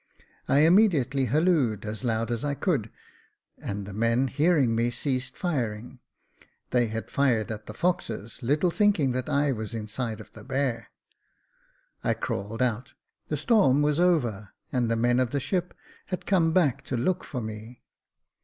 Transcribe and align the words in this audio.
I 0.47 0.61
immediately 0.61 1.25
hallooed 1.27 1.85
as 1.85 2.03
loud 2.03 2.31
as 2.31 2.43
I 2.43 2.55
could, 2.55 2.89
and 3.59 3.85
the 3.85 3.93
men, 3.93 4.29
hearing 4.29 4.73
me, 4.73 4.89
ceased 4.89 5.37
firing. 5.37 5.99
They 6.71 6.87
had 6.87 7.11
fired 7.11 7.51
at 7.51 7.67
the 7.67 7.75
foxes, 7.75 8.41
little 8.41 8.71
thinking 8.71 9.11
that 9.11 9.29
I 9.29 9.51
was 9.51 9.75
inside 9.75 10.19
of 10.19 10.33
the 10.33 10.43
bear. 10.43 10.89
I 12.03 12.15
crawled 12.15 12.63
out 12.63 12.85
j 12.87 12.93
the 13.27 13.37
storm 13.37 13.83
was 13.83 13.99
over, 13.99 14.55
and 14.71 14.89
the 14.89 14.95
men 14.95 15.19
of 15.19 15.29
the 15.29 15.39
ship 15.39 15.71
had 16.07 16.21
Jacob 16.21 16.25
Faithful 16.25 16.39
135 16.39 16.45
come 16.45 16.51
back 16.75 16.85
to 16.85 16.97
look 16.97 17.23
for 17.23 17.39
me. 17.39 17.83